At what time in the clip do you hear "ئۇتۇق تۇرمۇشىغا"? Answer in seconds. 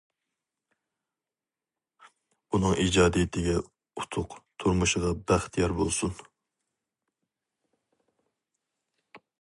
3.59-5.13